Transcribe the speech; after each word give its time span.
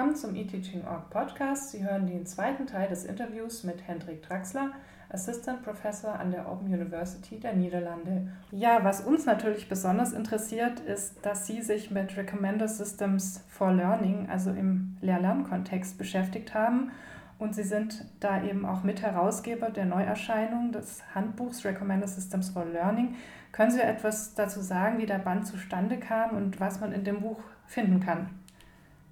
willkommen 0.00 0.16
zum 0.16 0.34
eTeaching.org 0.34 1.10
Podcast. 1.10 1.72
Sie 1.72 1.84
hören 1.84 2.06
den 2.06 2.24
zweiten 2.24 2.66
Teil 2.66 2.88
des 2.88 3.04
Interviews 3.04 3.64
mit 3.64 3.86
Hendrik 3.86 4.22
Draxler, 4.22 4.70
Assistant 5.10 5.62
Professor 5.62 6.18
an 6.18 6.30
der 6.30 6.50
Open 6.50 6.72
University 6.72 7.38
der 7.38 7.52
Niederlande. 7.52 8.28
Ja, 8.50 8.82
was 8.82 9.02
uns 9.02 9.26
natürlich 9.26 9.68
besonders 9.68 10.14
interessiert, 10.14 10.80
ist, 10.80 11.26
dass 11.26 11.46
Sie 11.46 11.60
sich 11.60 11.90
mit 11.90 12.16
Recommender 12.16 12.66
Systems 12.66 13.44
for 13.48 13.74
Learning, 13.74 14.26
also 14.30 14.52
im 14.52 14.96
Lehr-Lern-Kontext, 15.02 15.98
beschäftigt 15.98 16.54
haben. 16.54 16.92
Und 17.38 17.54
Sie 17.54 17.64
sind 17.64 18.06
da 18.20 18.42
eben 18.42 18.64
auch 18.64 18.82
Mitherausgeber 18.82 19.68
der 19.68 19.84
Neuerscheinung 19.84 20.72
des 20.72 21.02
Handbuchs 21.14 21.62
Recommender 21.66 22.08
Systems 22.08 22.48
for 22.48 22.64
Learning. 22.64 23.16
Können 23.52 23.70
Sie 23.70 23.82
etwas 23.82 24.32
dazu 24.32 24.62
sagen, 24.62 24.96
wie 24.96 25.04
der 25.04 25.18
Band 25.18 25.46
zustande 25.46 25.98
kam 25.98 26.38
und 26.38 26.58
was 26.58 26.80
man 26.80 26.92
in 26.92 27.04
dem 27.04 27.20
Buch 27.20 27.40
finden 27.66 28.00
kann? 28.00 28.30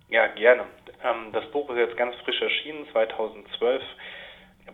Ja, 0.08 0.26
gerne. 0.28 0.64
Ähm, 1.04 1.32
das 1.32 1.44
Buch 1.50 1.68
ist 1.70 1.76
jetzt 1.76 1.96
ganz 1.96 2.16
frisch 2.24 2.40
erschienen, 2.40 2.86
2012. 2.92 3.82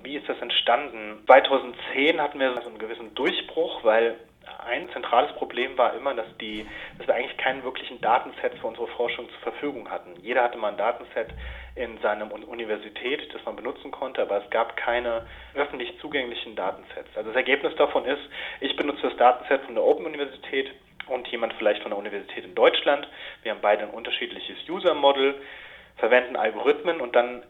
Wie 0.02 0.16
ist 0.16 0.29
das 0.29 0.41
entstanden? 0.41 1.23
2010 1.27 2.20
hatten 2.20 2.38
wir 2.38 2.52
so 2.55 2.69
einen 2.69 2.79
gewissen 2.79 3.15
Durchbruch, 3.15 3.83
weil 3.84 4.16
ein 4.66 4.88
zentrales 4.91 5.33
Problem 5.33 5.77
war 5.77 5.95
immer, 5.95 6.15
dass, 6.15 6.27
die, 6.41 6.66
dass 6.98 7.07
wir 7.07 7.15
eigentlich 7.15 7.37
keinen 7.38 7.65
wirklichen 7.65 8.01
Datenset 8.01 8.55
für 8.59 8.66
unsere 8.66 8.87
Forschung 8.88 9.29
zur 9.30 9.41
Verfügung 9.41 9.91
hatten. 9.91 10.15
Jeder 10.20 10.43
hatte 10.45 10.59
mal 10.59 10.69
ein 10.69 10.77
Datenset 10.77 11.29
in 11.74 11.98
seiner 11.98 12.30
Universität, 12.32 13.32
das 13.35 13.45
man 13.45 13.57
benutzen 13.57 13.91
konnte, 13.91 14.23
aber 14.23 14.45
es 14.45 14.51
gab 14.51 14.77
keine 14.77 15.27
öffentlich 15.55 15.98
zugänglichen 16.01 16.55
Datensets. 16.55 17.09
Also 17.16 17.30
das 17.30 17.37
Ergebnis 17.37 17.74
davon 17.76 18.04
ist, 18.04 18.23
ich 18.60 18.76
benutze 18.76 19.02
das 19.09 19.16
Datenset 19.16 19.63
von 19.63 19.74
der 19.74 19.85
Open 19.85 20.07
Universität 20.07 20.71
und 21.09 21.29
jemand 21.29 21.55
vielleicht 21.55 21.83
von 21.83 21.91
der 21.91 21.99
Universität 21.99 22.45
in 22.45 22.55
Deutschland. 22.55 23.09
Wir 23.43 23.52
haben 23.52 23.60
beide 23.60 23.85
ein 23.85 23.91
unterschiedliches 23.91 24.57
User-Model, 24.69 25.41
verwenden 25.97 26.37
Algorithmen 26.37 27.01
und 27.01 27.15
dann 27.15 27.43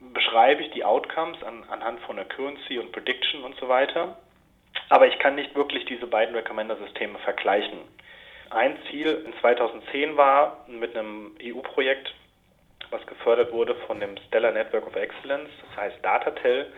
beschreibe 0.00 0.62
ich 0.62 0.70
die 0.72 0.84
Outcomes 0.84 1.42
an, 1.42 1.64
anhand 1.70 2.00
von 2.00 2.18
Accuracy 2.18 2.78
und 2.78 2.92
Prediction 2.92 3.44
und 3.44 3.56
so 3.56 3.68
weiter. 3.68 4.18
Aber 4.88 5.06
ich 5.06 5.18
kann 5.18 5.34
nicht 5.34 5.54
wirklich 5.54 5.84
diese 5.86 6.06
beiden 6.06 6.34
Recommender-Systeme 6.34 7.18
vergleichen. 7.20 7.78
Ein 8.50 8.76
Ziel 8.90 9.24
in 9.26 9.34
2010 9.40 10.16
war 10.16 10.64
mit 10.68 10.96
einem 10.96 11.32
EU-Projekt, 11.42 12.14
was 12.90 13.04
gefördert 13.06 13.52
wurde 13.52 13.74
von 13.86 13.98
dem 13.98 14.16
Stellar 14.28 14.52
Network 14.52 14.86
of 14.86 14.94
Excellence, 14.94 15.50
das 15.62 15.76
heißt 15.76 15.96
Datatel, 16.04 16.72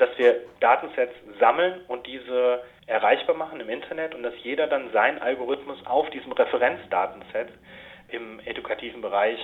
dass 0.00 0.16
wir 0.18 0.40
Datensets 0.60 1.14
sammeln 1.38 1.82
und 1.88 2.06
diese 2.06 2.62
erreichbar 2.86 3.36
machen 3.36 3.60
im 3.60 3.68
Internet 3.68 4.14
und 4.14 4.22
dass 4.22 4.34
jeder 4.42 4.66
dann 4.66 4.90
seinen 4.92 5.18
Algorithmus 5.18 5.78
auf 5.86 6.08
diesem 6.10 6.32
Referenzdatenset 6.32 7.48
im 8.08 8.40
edukativen 8.40 9.02
Bereich 9.02 9.38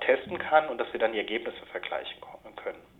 testen 0.00 0.38
kann 0.38 0.68
und 0.68 0.78
dass 0.78 0.92
wir 0.92 1.00
dann 1.00 1.12
die 1.12 1.18
Ergebnisse 1.18 1.64
vergleichen 1.70 2.20
können. 2.56 2.95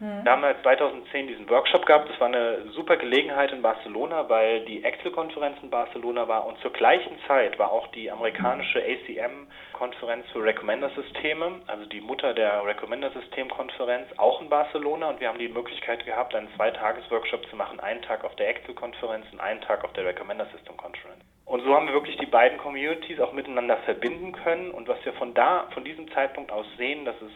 Mhm. 0.00 0.24
Wir 0.24 0.32
haben 0.32 0.44
2010 0.62 1.28
diesen 1.28 1.48
Workshop 1.48 1.86
gehabt. 1.86 2.10
Das 2.10 2.18
war 2.20 2.28
eine 2.28 2.70
super 2.72 2.96
Gelegenheit 2.96 3.52
in 3.52 3.62
Barcelona, 3.62 4.28
weil 4.28 4.64
die 4.64 4.84
Excel-Konferenz 4.84 5.58
in 5.62 5.70
Barcelona 5.70 6.26
war 6.28 6.46
und 6.46 6.58
zur 6.60 6.72
gleichen 6.72 7.18
Zeit 7.26 7.58
war 7.58 7.72
auch 7.72 7.86
die 7.88 8.10
amerikanische 8.10 8.82
ACM-Konferenz 8.82 10.26
für 10.32 10.42
Recommender-Systeme, 10.42 11.60
also 11.66 11.86
die 11.86 12.00
Mutter 12.00 12.34
der 12.34 12.64
Recommender-System-Konferenz, 12.64 14.08
auch 14.16 14.40
in 14.40 14.48
Barcelona. 14.48 15.10
Und 15.10 15.20
wir 15.20 15.28
haben 15.28 15.38
die 15.38 15.48
Möglichkeit 15.48 16.04
gehabt, 16.04 16.34
einen 16.34 16.48
Zweitages-Workshop 16.56 17.48
zu 17.48 17.56
machen, 17.56 17.80
einen 17.80 18.02
Tag 18.02 18.24
auf 18.24 18.34
der 18.36 18.48
Excel-Konferenz 18.48 19.26
und 19.32 19.40
einen 19.40 19.60
Tag 19.60 19.84
auf 19.84 19.92
der 19.92 20.04
Recommender-System-Konferenz. 20.04 21.22
Und 21.46 21.62
so 21.62 21.74
haben 21.74 21.86
wir 21.86 21.94
wirklich 21.94 22.16
die 22.16 22.26
beiden 22.26 22.58
Communities 22.58 23.20
auch 23.20 23.32
miteinander 23.32 23.76
verbinden 23.78 24.32
können. 24.32 24.70
Und 24.70 24.88
was 24.88 25.04
wir 25.04 25.12
von 25.12 25.34
da, 25.34 25.68
von 25.74 25.84
diesem 25.84 26.10
Zeitpunkt 26.12 26.50
aus 26.50 26.66
sehen, 26.78 27.04
dass 27.04 27.16
es 27.20 27.30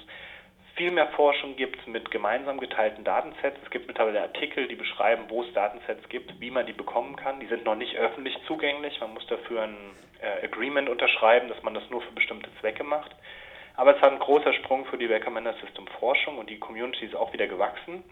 viel 0.79 0.93
mehr 0.93 1.09
Forschung 1.09 1.57
gibt 1.57 1.87
mit 1.89 2.09
gemeinsam 2.13 2.59
geteilten 2.59 3.03
Datensets. 3.03 3.59
Es 3.65 3.71
gibt 3.71 3.89
mittlerweile 3.89 4.23
Artikel, 4.23 4.69
die 4.69 4.77
beschreiben, 4.77 5.25
wo 5.29 5.43
es 5.43 5.53
Datensets 5.53 6.09
gibt, 6.09 6.41
wie 6.41 6.53
man 6.53 6.67
die 6.67 6.73
bekommen 6.73 7.17
kann. 7.17 7.41
Die 7.41 7.47
sind 7.47 7.65
noch 7.65 7.75
nicht 7.75 7.97
öffentlich 7.97 8.39
zugänglich. 8.47 9.01
Man 9.01 9.13
muss 9.13 9.27
dafür 9.27 9.63
ein 9.63 9.77
äh, 10.23 10.47
Agreement 10.47 10.89
unterschreiben, 10.89 11.49
dass 11.49 11.61
man 11.65 11.75
das 11.75 11.83
nur 11.91 12.01
für 12.01 12.13
bestimmte 12.13 12.49
Zwecke 12.61 12.85
macht. 12.85 13.11
Aber 13.75 13.97
es 13.97 14.01
hat 14.01 14.13
ein 14.13 14.21
großer 14.21 14.53
Sprung 14.53 14.87
für 14.87 14.99
die 14.99 15.07
Recommender 15.07 15.55
System 15.55 15.89
Forschung 15.99 16.39
und 16.39 16.49
die 16.49 16.61
Community 16.61 17.07
ist 17.07 17.17
auch 17.17 17.33
wieder 17.33 17.49
gewachsen, 17.49 18.05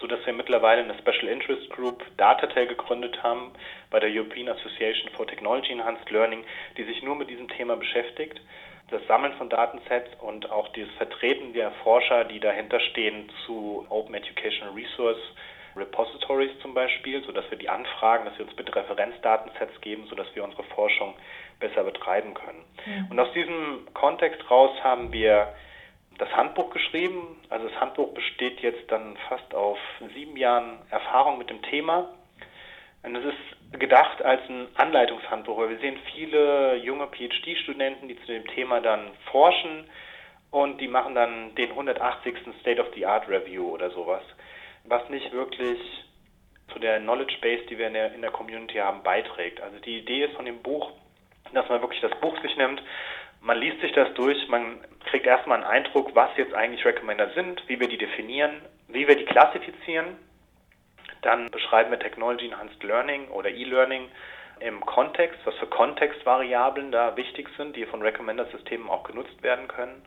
sodass 0.00 0.24
wir 0.26 0.32
mittlerweile 0.32 0.82
eine 0.82 0.98
Special 0.98 1.28
Interest 1.28 1.70
Group 1.70 2.04
Datatel 2.16 2.66
gegründet 2.66 3.22
haben 3.22 3.52
bei 3.90 4.00
der 4.00 4.10
European 4.10 4.48
Association 4.48 5.12
for 5.12 5.28
Technology 5.28 5.72
Enhanced 5.72 6.10
Learning, 6.10 6.44
die 6.76 6.84
sich 6.84 7.02
nur 7.04 7.14
mit 7.14 7.30
diesem 7.30 7.48
Thema 7.48 7.76
beschäftigt 7.76 8.40
das 8.90 9.06
Sammeln 9.06 9.34
von 9.34 9.48
Datensets 9.48 10.10
und 10.20 10.50
auch 10.50 10.68
das 10.68 10.88
Vertreten 10.96 11.52
der 11.52 11.70
Forscher, 11.82 12.24
die 12.24 12.40
dahinter 12.40 12.80
stehen, 12.80 13.30
zu 13.44 13.86
Open 13.90 14.14
Educational 14.14 14.74
Resource 14.74 15.20
Repositories 15.76 16.50
zum 16.60 16.74
Beispiel, 16.74 17.22
sodass 17.24 17.48
wir 17.50 17.58
die 17.58 17.68
anfragen, 17.68 18.24
dass 18.24 18.36
wir 18.38 18.46
uns 18.46 18.56
bitte 18.56 18.74
Referenzdatensets 18.74 19.80
geben, 19.80 20.06
sodass 20.08 20.26
wir 20.34 20.42
unsere 20.42 20.64
Forschung 20.64 21.14
besser 21.60 21.84
betreiben 21.84 22.34
können. 22.34 22.64
Mhm. 22.86 23.06
Und 23.10 23.20
aus 23.20 23.32
diesem 23.32 23.86
Kontext 23.94 24.50
raus 24.50 24.70
haben 24.82 25.12
wir 25.12 25.54
das 26.18 26.30
Handbuch 26.34 26.70
geschrieben. 26.70 27.40
Also 27.48 27.68
das 27.68 27.80
Handbuch 27.80 28.12
besteht 28.14 28.60
jetzt 28.60 28.90
dann 28.90 29.16
fast 29.28 29.54
auf 29.54 29.78
sieben 30.14 30.36
Jahren 30.36 30.78
Erfahrung 30.90 31.38
mit 31.38 31.50
dem 31.50 31.62
Thema. 31.62 32.10
Und 33.02 33.16
es 33.16 33.24
ist 33.24 33.78
gedacht 33.78 34.22
als 34.22 34.40
ein 34.48 34.66
Anleitungshandbuch, 34.74 35.68
wir 35.68 35.78
sehen 35.78 35.98
viele 36.14 36.76
junge 36.76 37.06
PhD-Studenten, 37.06 38.08
die 38.08 38.18
zu 38.20 38.26
dem 38.26 38.46
Thema 38.48 38.80
dann 38.80 39.10
forschen 39.30 39.84
und 40.50 40.80
die 40.80 40.88
machen 40.88 41.14
dann 41.14 41.54
den 41.54 41.70
180. 41.70 42.36
State 42.60 42.80
of 42.80 42.88
the 42.94 43.06
Art 43.06 43.28
Review 43.28 43.68
oder 43.68 43.90
sowas, 43.90 44.22
was 44.84 45.08
nicht 45.10 45.32
wirklich 45.32 45.78
zu 46.72 46.78
der 46.78 46.98
Knowledge 47.00 47.36
Base, 47.40 47.64
die 47.66 47.78
wir 47.78 47.86
in 47.86 47.94
der, 47.94 48.14
in 48.14 48.20
der 48.20 48.30
Community 48.30 48.78
haben, 48.78 49.02
beiträgt. 49.02 49.60
Also 49.60 49.78
die 49.78 49.98
Idee 49.98 50.24
ist 50.24 50.34
von 50.34 50.44
dem 50.44 50.62
Buch, 50.62 50.92
dass 51.52 51.68
man 51.68 51.80
wirklich 51.80 52.00
das 52.00 52.18
Buch 52.20 52.38
sich 52.42 52.56
nimmt, 52.56 52.82
man 53.40 53.58
liest 53.58 53.80
sich 53.80 53.92
das 53.92 54.12
durch, 54.14 54.48
man 54.48 54.80
kriegt 55.06 55.26
erstmal 55.26 55.58
einen 55.58 55.70
Eindruck, 55.70 56.14
was 56.14 56.30
jetzt 56.36 56.54
eigentlich 56.54 56.84
Recommender 56.84 57.30
sind, 57.34 57.62
wie 57.68 57.78
wir 57.78 57.88
die 57.88 57.96
definieren, 57.96 58.60
wie 58.88 59.06
wir 59.06 59.16
die 59.16 59.24
klassifizieren 59.24 60.16
dann 61.22 61.50
beschreiben 61.50 61.90
wir 61.90 61.98
Technology 61.98 62.46
Enhanced 62.46 62.82
Learning 62.82 63.28
oder 63.28 63.50
E-Learning 63.50 64.08
im 64.60 64.84
Kontext, 64.84 65.38
was 65.44 65.54
für 65.56 65.66
Kontextvariablen 65.66 66.90
da 66.92 67.16
wichtig 67.16 67.48
sind, 67.56 67.76
die 67.76 67.86
von 67.86 68.02
Recommender-Systemen 68.02 68.88
auch 68.88 69.04
genutzt 69.04 69.42
werden 69.42 69.68
können. 69.68 70.02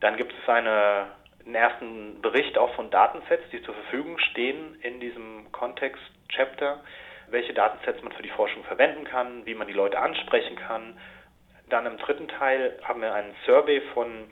Dann 0.00 0.16
gibt 0.16 0.32
es 0.32 0.48
eine, 0.48 1.06
einen 1.44 1.54
ersten 1.54 2.20
Bericht 2.20 2.58
auch 2.58 2.74
von 2.74 2.90
Datensets, 2.90 3.44
die 3.50 3.62
zur 3.62 3.74
Verfügung 3.74 4.18
stehen 4.18 4.76
in 4.82 5.00
diesem 5.00 5.50
Kontext-Chapter, 5.52 6.80
welche 7.28 7.54
Datensets 7.54 8.02
man 8.02 8.12
für 8.12 8.22
die 8.22 8.30
Forschung 8.30 8.64
verwenden 8.64 9.04
kann, 9.04 9.46
wie 9.46 9.54
man 9.54 9.66
die 9.66 9.72
Leute 9.72 9.98
ansprechen 9.98 10.56
kann. 10.56 10.98
Dann 11.68 11.86
im 11.86 11.96
dritten 11.98 12.28
Teil 12.28 12.78
haben 12.82 13.00
wir 13.00 13.14
einen 13.14 13.34
Survey 13.46 13.80
von 13.94 14.28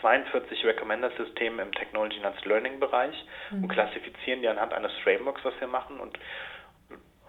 42 0.00 0.64
Recommender-Systeme 0.64 1.62
im 1.62 1.72
Technology 1.72 2.18
Enhanced 2.18 2.44
Learning 2.44 2.80
Bereich 2.80 3.14
mhm. 3.50 3.64
und 3.64 3.68
klassifizieren 3.68 4.40
die 4.40 4.48
anhand 4.48 4.72
eines 4.72 4.92
Frameworks, 5.02 5.44
was 5.44 5.54
wir 5.60 5.68
machen. 5.68 6.00
Und 6.00 6.18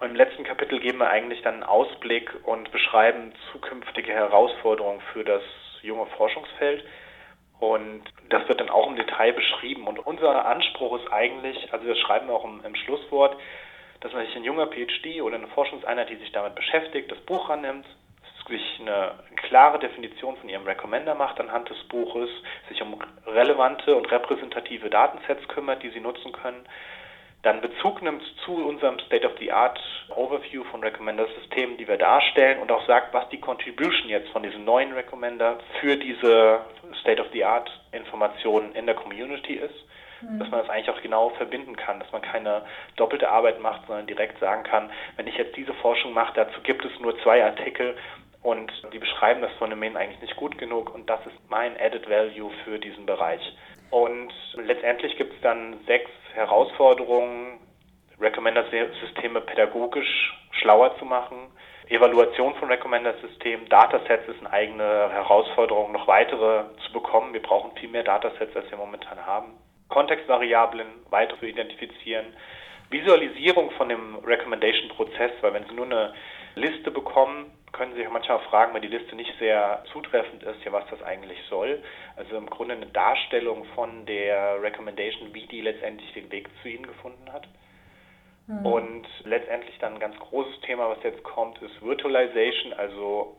im 0.00 0.14
letzten 0.14 0.44
Kapitel 0.44 0.80
geben 0.80 0.98
wir 0.98 1.10
eigentlich 1.10 1.42
dann 1.42 1.54
einen 1.54 1.62
Ausblick 1.62 2.30
und 2.44 2.72
beschreiben 2.72 3.32
zukünftige 3.52 4.12
Herausforderungen 4.12 5.00
für 5.12 5.24
das 5.24 5.42
junge 5.82 6.06
Forschungsfeld. 6.16 6.84
Und 7.60 8.02
das 8.28 8.48
wird 8.48 8.60
dann 8.60 8.70
auch 8.70 8.88
im 8.88 8.96
Detail 8.96 9.32
beschrieben. 9.32 9.86
Und 9.86 10.00
unser 10.00 10.46
Anspruch 10.46 11.00
ist 11.00 11.12
eigentlich, 11.12 11.72
also 11.72 11.86
das 11.86 11.98
schreiben 11.98 12.26
wir 12.26 12.34
auch 12.34 12.44
im, 12.44 12.60
im 12.64 12.74
Schlusswort, 12.74 13.36
dass 14.00 14.12
man 14.12 14.26
sich 14.26 14.34
ein 14.34 14.42
junger 14.42 14.66
PhD 14.66 15.22
oder 15.22 15.36
eine 15.36 15.46
Forschungseinheit, 15.46 16.10
die 16.10 16.16
sich 16.16 16.32
damit 16.32 16.56
beschäftigt, 16.56 17.10
das 17.12 17.20
Buch 17.20 17.48
annimmt, 17.48 17.86
sich 18.48 18.80
eine 18.80 19.12
klare 19.36 19.78
Definition 19.78 20.36
von 20.36 20.48
ihrem 20.48 20.64
Recommender 20.64 21.14
macht 21.14 21.40
anhand 21.40 21.68
des 21.70 21.82
Buches, 21.84 22.30
sich 22.68 22.80
um 22.82 22.98
relevante 23.26 23.94
und 23.94 24.10
repräsentative 24.10 24.90
Datensets 24.90 25.46
kümmert, 25.48 25.82
die 25.82 25.90
sie 25.90 26.00
nutzen 26.00 26.32
können, 26.32 26.64
dann 27.42 27.60
Bezug 27.60 28.02
nimmt 28.02 28.22
zu 28.44 28.52
unserem 28.52 29.00
State-of-the-Art 29.00 29.78
Overview 30.14 30.62
von 30.64 30.82
Recommender-Systemen, 30.82 31.76
die 31.76 31.88
wir 31.88 31.96
darstellen 31.96 32.60
und 32.60 32.70
auch 32.70 32.86
sagt, 32.86 33.12
was 33.12 33.28
die 33.30 33.40
Contribution 33.40 34.08
jetzt 34.08 34.28
von 34.30 34.44
diesem 34.44 34.64
neuen 34.64 34.92
Recommender 34.92 35.58
für 35.80 35.96
diese 35.96 36.60
State-of-the-Art 37.00 37.68
Informationen 37.90 38.72
in 38.76 38.86
der 38.86 38.94
Community 38.94 39.54
ist, 39.54 39.74
mhm. 40.20 40.38
dass 40.38 40.50
man 40.50 40.60
das 40.60 40.70
eigentlich 40.70 40.90
auch 40.90 41.02
genau 41.02 41.30
verbinden 41.30 41.74
kann, 41.74 41.98
dass 41.98 42.12
man 42.12 42.22
keine 42.22 42.62
doppelte 42.94 43.28
Arbeit 43.28 43.60
macht, 43.60 43.86
sondern 43.88 44.06
direkt 44.06 44.38
sagen 44.38 44.62
kann, 44.62 44.90
wenn 45.16 45.26
ich 45.26 45.36
jetzt 45.36 45.56
diese 45.56 45.74
Forschung 45.74 46.12
mache, 46.12 46.34
dazu 46.36 46.60
gibt 46.62 46.84
es 46.84 46.92
nur 47.00 47.18
zwei 47.22 47.44
Artikel 47.44 47.96
und 48.42 48.72
die 48.92 48.98
beschreiben 48.98 49.40
das 49.40 49.52
Phänomen 49.58 49.96
eigentlich 49.96 50.20
nicht 50.20 50.36
gut 50.36 50.58
genug 50.58 50.94
und 50.94 51.08
das 51.08 51.20
ist 51.26 51.36
mein 51.48 51.78
Added 51.80 52.08
Value 52.08 52.50
für 52.64 52.78
diesen 52.78 53.06
Bereich. 53.06 53.40
Und 53.90 54.32
letztendlich 54.56 55.16
gibt 55.16 55.34
es 55.34 55.40
dann 55.42 55.78
sechs 55.86 56.10
Herausforderungen, 56.34 57.60
Recommender-Systeme 58.20 59.40
pädagogisch 59.42 60.34
schlauer 60.52 60.96
zu 60.98 61.04
machen, 61.04 61.48
Evaluation 61.88 62.54
von 62.54 62.68
Recommender-Systemen. 62.68 63.68
Datasets 63.68 64.28
ist 64.28 64.40
eine 64.40 64.52
eigene 64.52 65.10
Herausforderung, 65.10 65.92
noch 65.92 66.06
weitere 66.06 66.64
zu 66.86 66.92
bekommen. 66.92 67.34
Wir 67.34 67.42
brauchen 67.42 67.76
viel 67.76 67.90
mehr 67.90 68.04
Datasets, 68.04 68.56
als 68.56 68.70
wir 68.70 68.78
momentan 68.78 69.24
haben. 69.26 69.52
Kontextvariablen 69.88 70.86
weiter 71.10 71.38
zu 71.38 71.46
identifizieren. 71.46 72.26
Visualisierung 72.88 73.70
von 73.72 73.88
dem 73.88 74.16
Recommendation-Prozess, 74.24 75.32
weil 75.42 75.54
wenn 75.54 75.66
Sie 75.66 75.74
nur 75.74 75.86
eine 75.86 76.14
Liste 76.54 76.90
bekommen, 76.90 77.50
können 77.72 77.92
Sie 77.94 78.00
sich 78.00 78.10
manchmal 78.10 78.40
fragen, 78.40 78.74
weil 78.74 78.82
die 78.82 78.88
Liste 78.88 79.16
nicht 79.16 79.32
sehr 79.38 79.82
zutreffend 79.92 80.42
ist, 80.42 80.62
ja, 80.64 80.72
was 80.72 80.84
das 80.90 81.02
eigentlich 81.02 81.38
soll. 81.48 81.82
Also 82.16 82.36
im 82.36 82.48
Grunde 82.50 82.74
eine 82.74 82.86
Darstellung 82.86 83.64
von 83.74 84.04
der 84.06 84.62
Recommendation, 84.62 85.32
wie 85.32 85.46
die 85.46 85.62
letztendlich 85.62 86.12
den 86.12 86.30
Weg 86.30 86.48
zu 86.60 86.68
Ihnen 86.68 86.86
gefunden 86.86 87.32
hat. 87.32 87.48
Mhm. 88.46 88.66
Und 88.66 89.06
letztendlich 89.24 89.78
dann 89.78 89.94
ein 89.94 90.00
ganz 90.00 90.18
großes 90.18 90.60
Thema, 90.62 90.90
was 90.90 91.02
jetzt 91.02 91.22
kommt, 91.22 91.60
ist 91.62 91.80
Virtualization, 91.82 92.72
also 92.74 93.36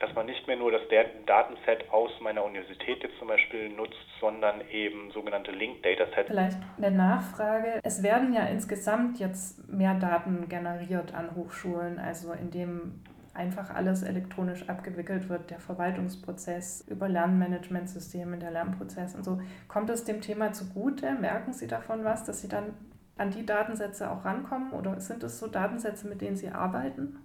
dass 0.00 0.14
man 0.14 0.26
nicht 0.26 0.46
mehr 0.46 0.56
nur 0.56 0.72
das 0.72 0.82
Datenset 1.26 1.90
aus 1.92 2.10
meiner 2.20 2.44
Universität 2.44 3.02
jetzt 3.02 3.18
zum 3.18 3.28
Beispiel 3.28 3.68
nutzt, 3.68 3.98
sondern 4.18 4.62
eben 4.70 5.10
sogenannte 5.12 5.52
Linked 5.52 5.84
Datasets. 5.84 6.28
Vielleicht 6.28 6.58
eine 6.78 6.90
Nachfrage. 6.90 7.80
Es 7.82 8.02
werden 8.02 8.32
ja 8.32 8.46
insgesamt 8.46 9.20
jetzt 9.20 9.68
mehr 9.70 9.94
Daten 9.94 10.48
generiert 10.48 11.14
an 11.14 11.36
Hochschulen, 11.36 11.98
also 11.98 12.32
indem 12.32 13.02
einfach 13.34 13.74
alles 13.74 14.02
elektronisch 14.02 14.68
abgewickelt 14.68 15.28
wird, 15.28 15.50
der 15.50 15.60
Verwaltungsprozess 15.60 16.84
über 16.88 17.08
Lernmanagementsysteme, 17.08 18.38
der 18.38 18.50
Lernprozess 18.50 19.14
und 19.14 19.24
so. 19.24 19.40
Kommt 19.68 19.90
es 19.90 20.04
dem 20.04 20.20
Thema 20.20 20.52
zugute? 20.52 21.12
Merken 21.12 21.52
Sie 21.52 21.66
davon 21.66 22.04
was, 22.04 22.24
dass 22.24 22.40
Sie 22.40 22.48
dann 22.48 22.74
an 23.18 23.30
die 23.30 23.44
Datensätze 23.44 24.10
auch 24.10 24.24
rankommen 24.24 24.72
oder 24.72 24.98
sind 24.98 25.22
es 25.22 25.38
so 25.38 25.46
Datensätze, 25.46 26.08
mit 26.08 26.22
denen 26.22 26.36
Sie 26.36 26.48
arbeiten? 26.48 27.18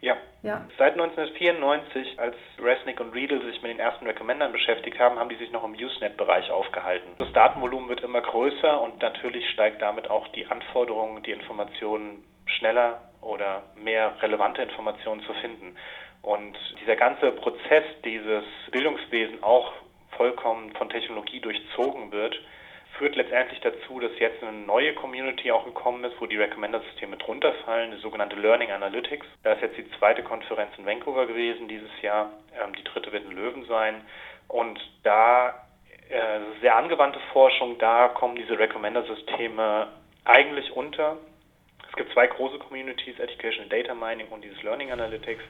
Ja. 0.00 0.16
ja. 0.42 0.66
Seit 0.78 0.92
1994, 0.92 2.18
als 2.18 2.36
Resnick 2.62 3.00
und 3.00 3.14
Riedel 3.14 3.42
sich 3.44 3.62
mit 3.62 3.70
den 3.70 3.78
ersten 3.78 4.06
Recommendern 4.06 4.52
beschäftigt 4.52 4.98
haben, 4.98 5.18
haben 5.18 5.28
die 5.28 5.36
sich 5.36 5.50
noch 5.50 5.64
im 5.64 5.72
Usenet-Bereich 5.72 6.50
aufgehalten. 6.50 7.12
Das 7.18 7.32
Datenvolumen 7.32 7.88
wird 7.88 8.02
immer 8.02 8.20
größer 8.20 8.80
und 8.80 9.00
natürlich 9.00 9.48
steigt 9.50 9.80
damit 9.80 10.10
auch 10.10 10.28
die 10.28 10.46
Anforderung, 10.46 11.22
die 11.22 11.30
Informationen 11.30 12.24
schneller 12.46 13.00
oder 13.22 13.62
mehr 13.76 14.14
relevante 14.20 14.62
Informationen 14.62 15.22
zu 15.22 15.32
finden. 15.34 15.76
Und 16.22 16.56
dieser 16.80 16.96
ganze 16.96 17.32
Prozess, 17.32 17.84
dieses 18.04 18.44
Bildungswesen 18.70 19.42
auch 19.42 19.72
vollkommen 20.16 20.72
von 20.72 20.88
Technologie 20.88 21.40
durchzogen 21.40 22.12
wird, 22.12 22.38
führt 22.98 23.16
letztendlich 23.16 23.60
dazu, 23.60 23.98
dass 24.00 24.12
jetzt 24.18 24.42
eine 24.42 24.52
neue 24.52 24.94
Community 24.94 25.50
auch 25.50 25.64
gekommen 25.64 26.04
ist, 26.04 26.20
wo 26.20 26.26
die 26.26 26.36
Recommender-Systeme 26.36 27.16
drunter 27.16 27.52
fallen, 27.64 27.90
die 27.90 27.98
sogenannte 27.98 28.36
Learning 28.36 28.70
Analytics. 28.70 29.26
Da 29.42 29.52
ist 29.52 29.62
jetzt 29.62 29.76
die 29.76 29.90
zweite 29.98 30.22
Konferenz 30.22 30.70
in 30.78 30.86
Vancouver 30.86 31.26
gewesen 31.26 31.68
dieses 31.68 31.90
Jahr, 32.02 32.30
ähm, 32.60 32.72
die 32.74 32.84
dritte 32.84 33.12
wird 33.12 33.24
in 33.24 33.32
Löwen 33.32 33.64
sein. 33.66 34.02
Und 34.48 34.78
da 35.02 35.66
äh, 36.08 36.40
sehr 36.60 36.76
angewandte 36.76 37.20
Forschung, 37.32 37.78
da 37.78 38.08
kommen 38.08 38.36
diese 38.36 38.58
Recommender-Systeme 38.58 39.88
eigentlich 40.24 40.70
unter. 40.72 41.18
Es 41.88 41.96
gibt 41.96 42.12
zwei 42.12 42.26
große 42.26 42.58
Communities, 42.58 43.18
Education 43.18 43.64
and 43.64 43.72
Data 43.72 43.94
Mining 43.94 44.28
und 44.28 44.42
dieses 44.42 44.62
Learning 44.62 44.92
Analytics. 44.92 45.42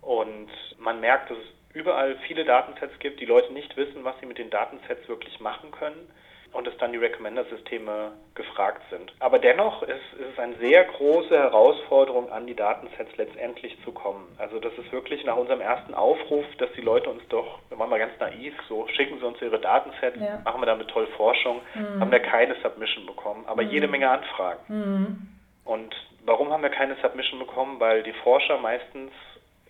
Und 0.00 0.48
man 0.78 1.00
merkt, 1.00 1.30
dass 1.30 1.38
es 1.38 1.74
überall 1.74 2.16
viele 2.26 2.44
Datensets 2.44 2.98
gibt, 3.00 3.20
die 3.20 3.26
Leute 3.26 3.52
nicht 3.52 3.76
wissen, 3.76 4.04
was 4.04 4.18
sie 4.20 4.26
mit 4.26 4.38
den 4.38 4.50
Datensets 4.50 5.08
wirklich 5.08 5.40
machen 5.40 5.70
können 5.72 6.08
und 6.52 6.66
es 6.66 6.76
dann 6.78 6.92
die 6.92 6.98
Recommender-Systeme 6.98 8.12
gefragt 8.34 8.82
sind. 8.90 9.12
Aber 9.20 9.38
dennoch 9.38 9.82
ist, 9.82 9.90
ist, 9.90 10.32
es 10.32 10.38
eine 10.38 10.56
sehr 10.56 10.84
große 10.84 11.36
Herausforderung, 11.36 12.30
an 12.30 12.46
die 12.46 12.54
Datensets 12.54 13.16
letztendlich 13.16 13.76
zu 13.84 13.92
kommen. 13.92 14.26
Also 14.38 14.58
das 14.58 14.72
ist 14.78 14.90
wirklich 14.92 15.24
nach 15.24 15.36
unserem 15.36 15.60
ersten 15.60 15.94
Aufruf, 15.94 16.44
dass 16.58 16.70
die 16.72 16.80
Leute 16.80 17.10
uns 17.10 17.22
doch, 17.28 17.58
wir 17.68 17.78
waren 17.78 17.90
mal 17.90 17.98
ganz 17.98 18.12
naiv, 18.18 18.54
so 18.68 18.86
schicken 18.88 19.18
sie 19.18 19.26
uns 19.26 19.40
ihre 19.42 19.60
Datensets, 19.60 20.18
ja. 20.20 20.40
machen 20.44 20.60
wir 20.60 20.66
damit 20.66 20.88
toll 20.88 21.06
Forschung, 21.16 21.60
mhm. 21.74 22.00
haben 22.00 22.10
wir 22.10 22.20
keine 22.20 22.54
Submission 22.62 23.06
bekommen, 23.06 23.44
aber 23.46 23.62
mhm. 23.62 23.70
jede 23.70 23.88
Menge 23.88 24.10
Anfragen. 24.10 24.60
Mhm. 24.68 25.28
Und 25.64 25.94
warum 26.24 26.50
haben 26.50 26.62
wir 26.62 26.70
keine 26.70 26.96
Submission 27.02 27.38
bekommen? 27.38 27.78
Weil 27.78 28.02
die 28.02 28.14
Forscher 28.24 28.58
meistens 28.58 29.12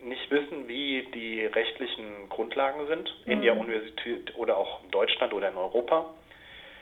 nicht 0.02 0.30
wissen, 0.30 0.69
wie 0.69 1.08
die 1.12 1.44
rechtlichen 1.46 2.28
Grundlagen 2.28 2.86
sind 2.86 3.12
in 3.26 3.42
der 3.42 3.54
mhm. 3.54 3.62
Universität 3.62 4.32
oder 4.36 4.56
auch 4.56 4.84
in 4.84 4.90
Deutschland 4.90 5.32
oder 5.32 5.48
in 5.48 5.56
Europa. 5.56 6.06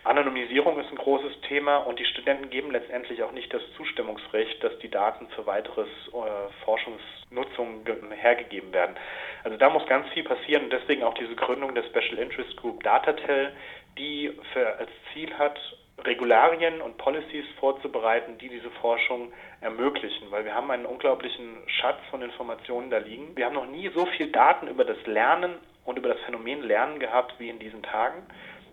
Anonymisierung 0.06 0.79
ist 0.79 0.91
ein 0.91 0.97
großes 0.97 1.41
Thema 1.49 1.79
und 1.79 1.99
die 1.99 2.05
Studenten 2.05 2.49
geben 2.50 2.70
letztendlich 2.70 3.23
auch 3.23 3.32
nicht 3.32 3.53
das 3.53 3.62
Zustimmungsrecht, 3.76 4.62
dass 4.62 4.79
die 4.79 4.91
Daten 4.91 5.26
für 5.35 5.47
weiteres 5.47 5.88
äh, 6.08 6.64
Forschungsnutzung 6.64 7.85
hergegeben 8.12 8.73
werden. 8.73 8.97
Also 9.43 9.56
da 9.56 9.69
muss 9.69 9.87
ganz 9.87 10.08
viel 10.11 10.25
passieren 10.25 10.64
und 10.64 10.73
deswegen 10.73 11.03
auch 11.03 11.14
diese 11.14 11.35
Gründung 11.35 11.75
der 11.75 11.85
Special 11.85 12.19
Interest 12.19 12.56
Group 12.56 12.82
Datatel, 12.85 13.53
die 13.99 14.32
für, 14.53 14.76
als 14.79 14.91
Ziel 15.12 15.37
hat, 15.37 15.58
Regularien 16.05 16.82
und 16.82 16.99
Policies 16.99 17.47
vorzubereiten, 17.58 18.38
die 18.38 18.49
diese 18.49 18.70
Forschung 18.82 19.32
ermöglichen, 19.61 20.31
weil 20.31 20.44
wir 20.44 20.55
haben 20.55 20.70
einen 20.70 20.87
unglaublichen 20.87 21.56
Schatz 21.67 21.99
von 22.11 22.23
Informationen 22.23 22.91
da 22.91 22.99
liegen. 22.99 23.35
Wir 23.37 23.47
haben 23.47 23.55
noch 23.55 23.67
nie 23.67 23.91
so 23.94 24.06
viel 24.06 24.31
Daten 24.31 24.69
über 24.69 24.85
das 24.85 24.99
Lernen 25.06 25.55
und 25.85 25.99
über 25.99 26.11
das 26.11 26.20
Phänomen 26.20 26.62
Lernen 26.62 27.00
gehabt 27.00 27.35
wie 27.38 27.49
in 27.49 27.58
diesen 27.58 27.82
Tagen 27.82 28.23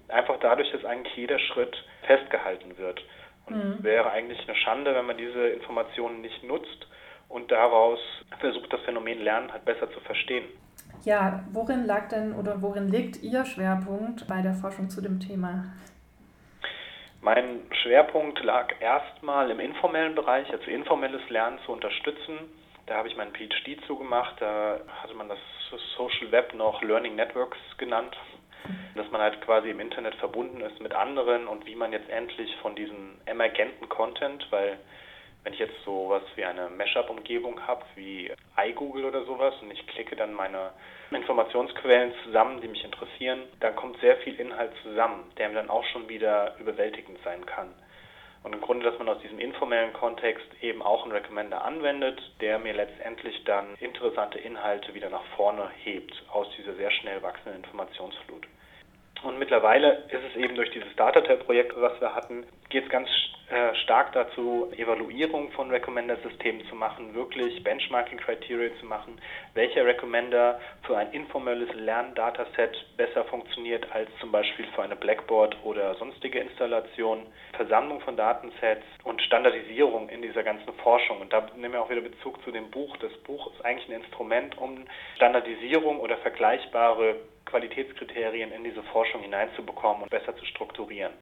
einfach 0.10 0.38
dadurch, 0.40 0.72
dass 0.72 0.86
eigentlich 0.86 1.16
jeder 1.16 1.40
Schritt 1.40 1.76
festgehalten 2.06 2.78
wird. 2.78 3.02
Und 3.46 3.56
mhm. 3.56 3.84
wäre 3.84 4.12
eigentlich 4.12 4.40
eine 4.48 4.56
Schande, 4.56 4.96
wenn 4.96 5.06
man 5.06 5.18
diese 5.18 5.48
Informationen 5.50 6.22
nicht 6.22 6.44
nutzt 6.44 6.88
und 7.28 7.52
daraus 7.52 8.00
versucht, 8.40 8.72
das 8.72 8.82
Phänomen 8.82 9.22
Lernen 9.22 9.52
halt 9.52 9.66
besser 9.66 9.92
zu 9.92 10.00
verstehen. 10.02 10.46
Ja, 11.04 11.44
worin 11.52 11.86
lag 11.86 12.08
denn 12.08 12.34
oder 12.34 12.62
worin 12.62 12.90
liegt 12.90 13.22
Ihr 13.22 13.44
Schwerpunkt 13.44 14.26
bei 14.28 14.42
der 14.42 14.54
Forschung 14.54 14.90
zu 14.90 15.02
dem 15.02 15.20
Thema? 15.20 15.66
Mein 17.22 17.62
Schwerpunkt 17.82 18.42
lag 18.44 18.74
erstmal 18.80 19.50
im 19.50 19.60
informellen 19.60 20.16
Bereich, 20.16 20.50
also 20.52 20.70
informelles 20.70 21.22
Lernen 21.30 21.60
zu 21.66 21.72
unterstützen. 21.72 22.38
Da 22.86 22.96
habe 22.96 23.08
ich 23.08 23.18
meinen 23.18 23.34
PhD 23.34 23.82
zugemacht. 23.88 24.36
Da 24.40 24.80
hatte 25.02 25.14
man 25.14 25.30
das 25.30 25.40
Social 25.98 26.32
Web 26.32 26.54
noch 26.54 26.82
Learning 26.82 27.16
Networks 27.16 27.58
genannt 27.78 28.16
dass 28.96 29.10
man 29.12 29.22
halt 29.22 29.42
quasi 29.42 29.70
im 29.70 29.80
Internet 29.80 30.16
verbunden 30.16 30.62
ist 30.62 30.80
mit 30.82 30.94
anderen 30.94 31.48
und 31.48 31.66
wie 31.66 31.76
man 31.76 31.92
jetzt 31.92 32.10
endlich 32.10 32.56
von 32.58 32.76
diesem 32.76 33.20
emergenten 33.26 33.90
Content, 33.90 34.48
weil 34.52 34.78
wenn 35.44 35.54
ich 35.54 35.60
jetzt 35.60 35.84
so 35.84 36.10
was 36.10 36.24
wie 36.36 36.46
eine 36.46 36.70
Mashup-Umgebung 36.70 37.60
habe, 37.68 37.84
wie 37.96 38.32
iGoogle 38.58 39.06
oder 39.06 39.26
sowas, 39.26 39.54
und 39.62 39.72
ich 39.72 39.86
klicke 39.88 40.16
dann 40.16 40.34
meine 40.34 40.72
Informationsquellen 41.12 42.14
zusammen, 42.24 42.62
die 42.62 42.68
mich 42.68 42.84
interessieren, 42.84 43.44
dann 43.60 43.76
kommt 43.76 44.00
sehr 44.00 44.18
viel 44.18 44.40
Inhalt 44.40 44.72
zusammen, 44.84 45.32
der 45.38 45.50
mir 45.50 45.56
dann 45.56 45.70
auch 45.70 45.84
schon 45.86 46.08
wieder 46.08 46.56
überwältigend 46.60 47.20
sein 47.24 47.46
kann. 47.46 47.74
Und 48.44 48.54
im 48.54 48.62
Grunde, 48.62 48.86
dass 48.90 49.00
man 49.00 49.08
aus 49.08 49.22
diesem 49.22 49.40
informellen 49.40 49.94
Kontext 49.94 50.46
eben 50.62 50.82
auch 50.82 51.04
einen 51.04 51.14
Recommender 51.14 51.64
anwendet, 51.64 52.22
der 52.42 52.60
mir 52.60 52.74
letztendlich 52.74 53.42
dann 53.46 53.76
interessante 53.80 54.38
Inhalte 54.38 54.94
wieder 54.94 55.10
nach 55.10 55.24
vorne 55.38 55.70
hebt 55.84 56.14
aus 56.30 56.48
dieser 56.58 56.76
sehr 56.76 56.92
schnell 56.92 57.22
wachsenden 57.22 57.64
Informationsflut. 57.64 58.46
Und 59.24 59.40
mittlerweile 59.40 60.04
ist 60.10 60.22
es 60.32 60.36
eben 60.36 60.56
durch 60.56 60.70
dieses 60.72 60.94
Datatel-Projekt, 60.98 61.74
was 61.78 62.00
wir 62.02 62.14
hatten, 62.14 62.46
geht 62.70 62.84
es 62.84 62.90
ganz 62.90 63.08
äh, 63.50 63.74
stark 63.84 64.12
dazu, 64.12 64.70
Evaluierung 64.76 65.52
von 65.52 65.70
Recommender-Systemen 65.70 66.66
zu 66.68 66.76
machen, 66.76 67.14
wirklich 67.14 67.64
Benchmarking-Kriterien 67.64 68.74
zu 68.80 68.86
machen, 68.86 69.22
welcher 69.54 69.86
Recommender 69.86 70.60
für 70.86 70.98
ein 70.98 71.12
informelles 71.12 71.74
Lerndataset 71.74 72.98
besser 72.98 73.24
funktioniert 73.26 73.86
als 73.94 74.10
zum 74.20 74.32
Beispiel 74.32 74.66
für 74.76 74.84
eine 74.84 74.96
Blackboard 74.98 75.56
oder 75.64 75.96
sonstige 75.96 76.40
Installation, 76.40 77.28
Versammlung 77.54 78.02
von 78.02 78.18
Datensets 78.18 78.86
und 79.04 79.22
Standardisierung 79.22 80.10
in 80.10 80.22
dieser 80.22 80.44
ganzen 80.44 80.74
Forschung. 80.82 81.22
Und 81.22 81.32
da 81.32 81.48
nehmen 81.56 81.74
wir 81.74 81.82
auch 81.82 81.90
wieder 81.90 82.02
Bezug 82.02 82.44
zu 82.44 82.52
dem 82.52 82.72
Buch. 82.72 82.98
Das 82.98 83.14
Buch 83.20 83.54
ist 83.54 83.64
eigentlich 83.64 83.88
ein 83.88 84.02
Instrument, 84.02 84.58
um 84.58 84.84
Standardisierung 85.16 86.00
oder 86.00 86.18
vergleichbare 86.18 87.16
Qualitätskriterien 87.54 88.52
in 88.52 88.64
diese 88.64 88.82
Forschung 88.82 89.22
hineinzubekommen 89.22 90.02
und 90.02 90.10
besser 90.10 90.36
zu 90.36 90.44
strukturieren. 90.44 91.14